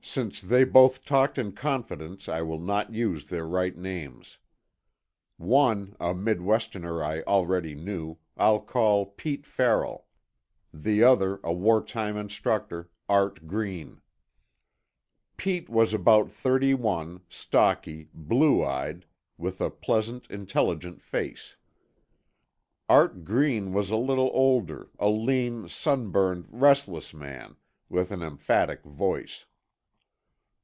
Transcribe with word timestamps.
Since 0.00 0.40
they 0.40 0.64
both 0.64 1.04
talked 1.04 1.36
in 1.36 1.52
confidence, 1.52 2.30
I 2.30 2.40
will 2.40 2.58
not 2.58 2.94
use 2.94 3.26
their 3.26 3.46
right 3.46 3.76
names. 3.76 4.38
One, 5.36 5.96
a 6.00 6.14
Midwesterner 6.14 7.04
I 7.04 7.20
already 7.24 7.74
knew, 7.74 8.16
I'll 8.34 8.62
call 8.62 9.04
Pete 9.04 9.44
Farrell; 9.44 10.06
the 10.72 11.02
other, 11.04 11.40
a 11.44 11.52
wartime 11.52 12.16
instructor, 12.16 12.88
Art 13.06 13.46
Green. 13.46 14.00
Pete 15.36 15.68
was 15.68 15.92
about 15.92 16.30
thirty 16.30 16.72
one, 16.72 17.20
stocky, 17.28 18.08
blue 18.14 18.64
eyed, 18.64 19.04
with 19.36 19.60
a 19.60 19.68
pleasant, 19.68 20.26
intelligent 20.30 21.02
face. 21.02 21.56
Art 22.88 23.26
Green 23.26 23.74
was 23.74 23.90
a 23.90 23.96
little 23.96 24.30
older, 24.32 24.88
a 24.98 25.10
lean, 25.10 25.68
sunburned, 25.68 26.46
restless 26.48 27.12
man 27.12 27.56
with 27.90 28.10
an 28.10 28.22
emphatic 28.22 28.82
voice. 28.84 29.44